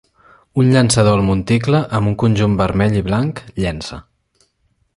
Un 0.61 0.69
llançador 0.75 1.17
al 1.17 1.25
monticle, 1.27 1.81
amb 1.99 2.11
un 2.13 2.15
conjunt 2.23 2.57
vermell 2.63 2.99
i 3.03 3.05
blanc, 3.11 3.43
llença. 3.65 4.01